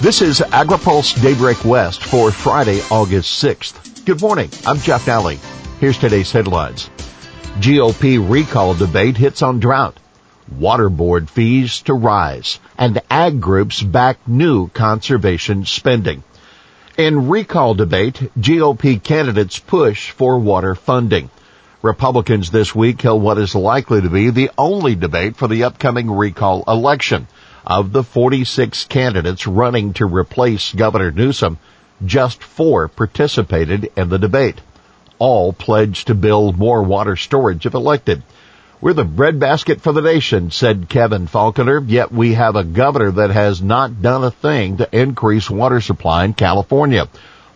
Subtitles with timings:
[0.00, 4.04] This is AgriPulse Daybreak West for Friday, August 6th.
[4.04, 4.48] Good morning.
[4.64, 5.40] I'm Jeff Nalley.
[5.80, 6.88] Here's today's headlines.
[7.58, 9.98] GOP recall debate hits on drought.
[10.56, 16.22] Water board fees to rise and ag groups back new conservation spending.
[16.96, 21.28] In recall debate, GOP candidates push for water funding.
[21.82, 26.08] Republicans this week held what is likely to be the only debate for the upcoming
[26.08, 27.26] recall election.
[27.68, 31.58] Of the 46 candidates running to replace Governor Newsom,
[32.02, 34.62] just four participated in the debate.
[35.18, 38.22] All pledged to build more water storage if elected.
[38.80, 43.32] We're the breadbasket for the nation, said Kevin Faulconer, yet we have a governor that
[43.32, 47.06] has not done a thing to increase water supply in California.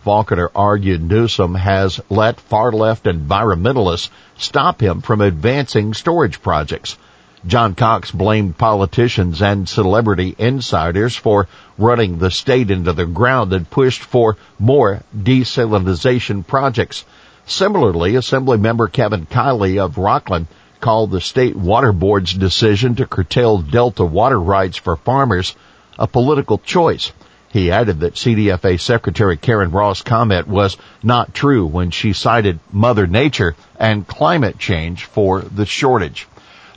[0.05, 6.97] Faulconer argued Newsom has let far left environmentalists stop him from advancing storage projects.
[7.45, 13.69] John Cox blamed politicians and celebrity insiders for running the state into the ground and
[13.69, 17.03] pushed for more desalinization projects.
[17.45, 20.47] Similarly, Assemblymember Kevin Kiley of Rocklin
[20.79, 25.53] called the state water board's decision to curtail Delta water rights for farmers
[25.99, 27.11] a political choice.
[27.49, 33.05] He added that CDFA Secretary Karen Ross' comment was not true when she cited Mother
[33.05, 36.27] Nature and climate change for the shortage.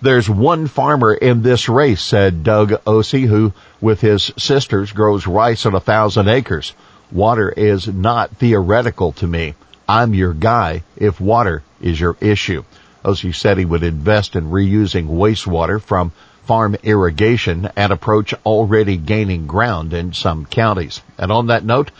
[0.06, 5.66] There's one farmer in this race, said Doug Ose, who with his sisters grows rice
[5.66, 6.74] on a thousand acres.
[7.10, 9.56] Water is not theoretical to me.
[9.88, 12.62] I'm your guy if water is your issue.
[13.04, 16.12] Ose said he would invest in reusing wastewater from
[16.44, 21.02] farm irrigation, an approach already gaining ground in some counties.
[21.18, 21.90] And on that note,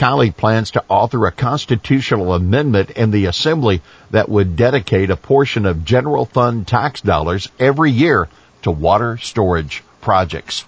[0.00, 5.66] Kiley plans to author a constitutional amendment in the Assembly that would dedicate a portion
[5.66, 8.26] of general fund tax dollars every year
[8.62, 10.64] to water storage projects.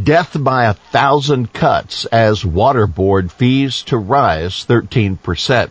[0.00, 5.70] Death by a thousand cuts as water board fees to rise 13%.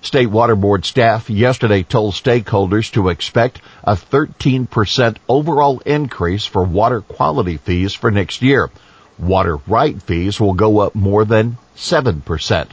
[0.00, 7.00] State Water Board staff yesterday told stakeholders to expect a 13% overall increase for water
[7.00, 8.70] quality fees for next year.
[9.18, 12.66] Water right fees will go up more than 7%.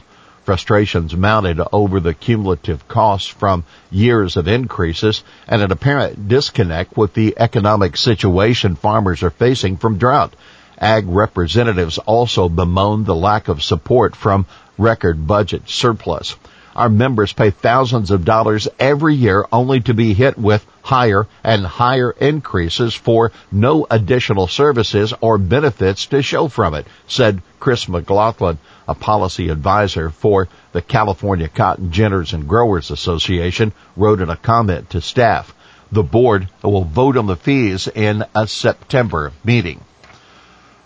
[0.44, 7.14] Frustrations mounted over the cumulative costs from years of increases and an apparent disconnect with
[7.14, 10.34] the economic situation farmers are facing from drought.
[10.78, 14.44] Ag representatives also bemoaned the lack of support from
[14.76, 16.36] record budget surplus.
[16.76, 21.64] Our members pay thousands of dollars every year only to be hit with higher and
[21.64, 28.58] higher increases for no additional services or benefits to show from it, said Chris McGlothlin,
[28.88, 34.90] a policy advisor for the California Cotton Ginners and Growers Association, wrote in a comment
[34.90, 35.54] to staff.
[35.92, 39.80] The board will vote on the fees in a September meeting.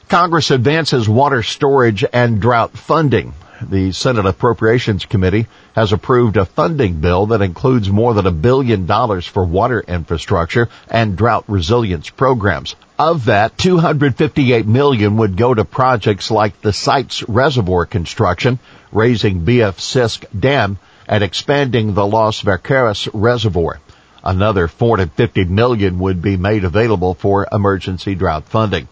[0.08, 3.32] Congress advances water storage and drought funding
[3.62, 8.86] the Senate Appropriations Committee has approved a funding bill that includes more than a billion
[8.86, 12.74] dollars for water infrastructure and drought resilience programs.
[12.98, 18.58] Of that, 258 million would go to projects like the Sites Reservoir construction,
[18.92, 23.78] raising BF Sisk Dam, and expanding the Los Vaqueros Reservoir.
[24.22, 28.88] Another 450 million would be made available for emergency drought funding.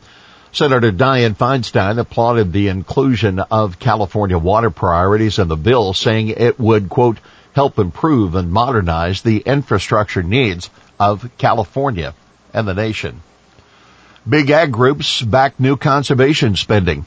[0.56, 6.58] Senator Dianne Feinstein applauded the inclusion of California water priorities in the bill, saying it
[6.58, 7.18] would, quote,
[7.52, 12.14] help improve and modernize the infrastructure needs of California
[12.54, 13.20] and the nation.
[14.26, 17.04] Big ag groups back new conservation spending.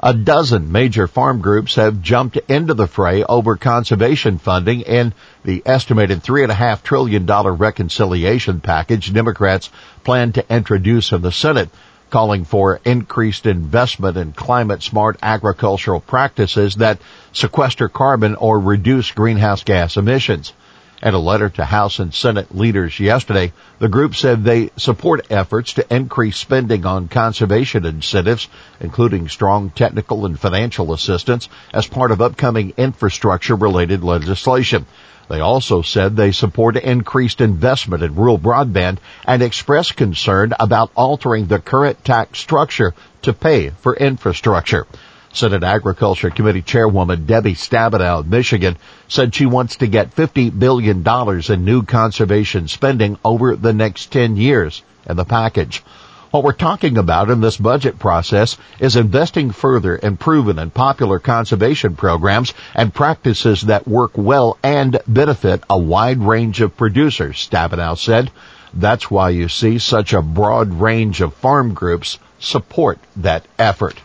[0.00, 5.12] A dozen major farm groups have jumped into the fray over conservation funding in
[5.44, 9.68] the estimated three and a half trillion dollar reconciliation package Democrats
[10.02, 11.68] plan to introduce in the Senate
[12.16, 16.98] calling for increased investment in climate smart agricultural practices that
[17.34, 20.54] sequester carbon or reduce greenhouse gas emissions.
[21.02, 25.74] In a letter to House and Senate leaders yesterday, the group said they support efforts
[25.74, 28.48] to increase spending on conservation incentives,
[28.80, 34.86] including strong technical and financial assistance as part of upcoming infrastructure related legislation.
[35.28, 38.96] They also said they support increased investment in rural broadband
[39.26, 44.86] and expressed concern about altering the current tax structure to pay for infrastructure.
[45.36, 51.04] Senate Agriculture Committee Chairwoman Debbie Stabenow of Michigan said she wants to get $50 billion
[51.06, 55.82] in new conservation spending over the next 10 years in the package.
[56.30, 61.18] What we're talking about in this budget process is investing further in proven and popular
[61.18, 67.98] conservation programs and practices that work well and benefit a wide range of producers, Stabenow
[67.98, 68.30] said.
[68.72, 74.00] That's why you see such a broad range of farm groups support that effort.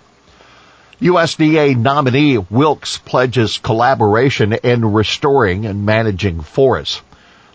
[1.02, 7.02] USDA nominee Wilkes pledges collaboration in restoring and managing forests.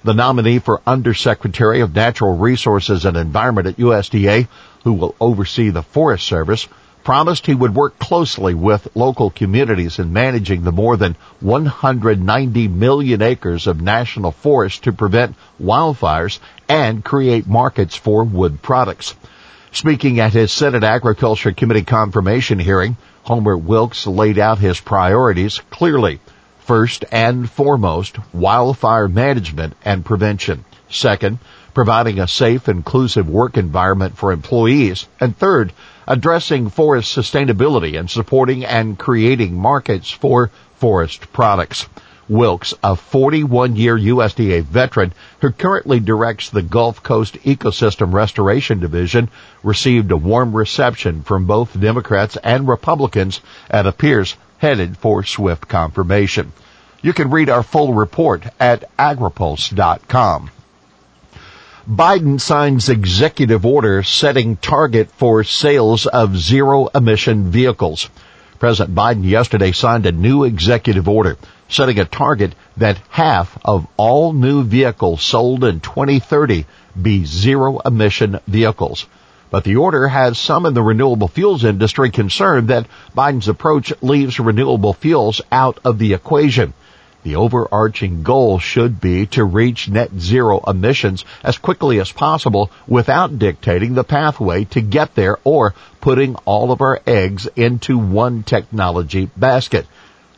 [0.03, 4.49] The nominee for Undersecretary of Natural Resources and Environment at USDA,
[4.83, 6.67] who will oversee the Forest Service,
[7.05, 13.23] promised he would work closely with local communities in managing the more than 190 million
[13.23, 19.15] acres of national forest to prevent wildfires and create markets for wood products.
[19.77, 26.19] Speaking at his Senate Agriculture Committee confirmation hearing, Homer Wilkes laid out his priorities clearly.
[26.61, 30.65] First and foremost, wildfire management and prevention.
[30.89, 31.41] Second,
[31.75, 35.07] providing a safe, inclusive work environment for employees.
[35.21, 35.75] And third,
[36.09, 41.87] addressing forest sustainability and supporting and creating markets for forest products.
[42.29, 49.29] Wilkes, a 41 year USDA veteran who currently directs the Gulf Coast Ecosystem Restoration Division,
[49.63, 53.41] received a warm reception from both Democrats and Republicans
[53.71, 56.53] and appears headed for swift confirmation.
[57.03, 60.51] You can read our full report at agripulse.com.
[61.89, 68.11] Biden signs executive order setting target for sales of zero emission vehicles.
[68.59, 71.37] President Biden yesterday signed a new executive order
[71.69, 76.65] setting a target that half of all new vehicles sold in 2030
[77.01, 79.07] be zero emission vehicles.
[79.51, 82.87] But the order has some in the renewable fuels industry concerned that
[83.17, 86.73] Biden's approach leaves renewable fuels out of the equation.
[87.27, 93.37] The overarching goal should be to reach net zero emissions as quickly as possible without
[93.37, 99.29] dictating the pathway to get there or putting all of our eggs into one technology
[99.37, 99.89] basket.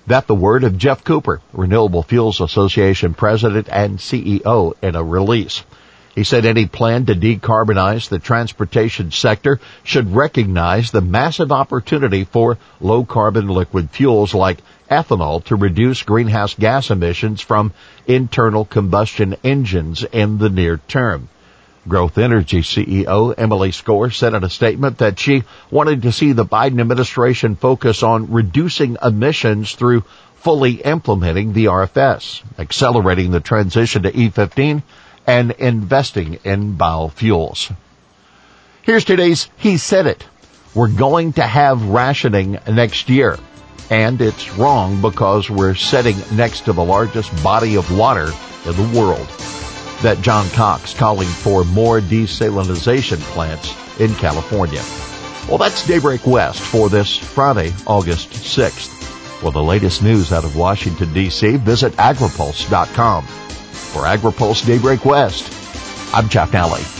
[0.06, 5.64] That the word of Geoff Cooper, Renewable Fuels Association President and CEO in a release.
[6.18, 12.58] He said any plan to decarbonize the transportation sector should recognize the massive opportunity for
[12.80, 14.58] low carbon liquid fuels like
[14.90, 17.72] ethanol to reduce greenhouse gas emissions from
[18.08, 21.28] internal combustion engines in the near term.
[21.86, 26.44] Growth Energy CEO Emily Skor said in a statement that she wanted to see the
[26.44, 30.02] Biden administration focus on reducing emissions through
[30.34, 34.82] fully implementing the RFS, accelerating the transition to E15,
[35.28, 37.72] and investing in biofuels.
[38.80, 40.24] Here's today's He Said It.
[40.74, 43.38] We're going to have rationing next year.
[43.90, 48.32] And it's wrong because we're sitting next to the largest body of water
[48.64, 49.26] in the world.
[50.02, 54.82] That John Cox calling for more desalinization plants in California.
[55.48, 58.94] Well, that's Daybreak West for this Friday, August 6th.
[59.40, 63.47] For the latest news out of Washington, D.C., visit agripulse.com.
[63.92, 65.50] For AgriPulse Daybreak West,
[66.14, 66.97] I'm Jeff Nalley.